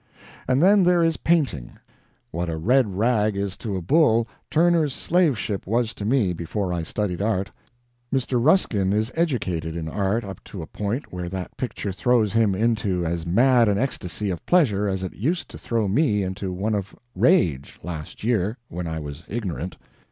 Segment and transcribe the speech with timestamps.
[0.47, 1.73] And then there is painting.
[2.31, 6.73] What a red rag is to a bull, Turner's "Slave Ship" was to me, before
[6.73, 7.51] I studied art.
[8.11, 8.43] Mr.
[8.43, 13.05] Ruskin is educated in art up to a point where that picture throws him into
[13.05, 16.95] as mad an ecstasy of pleasure as it used to throw me into one of
[17.13, 19.77] rage, last year, when I was ignorant.